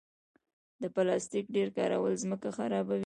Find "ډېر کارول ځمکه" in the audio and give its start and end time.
1.55-2.49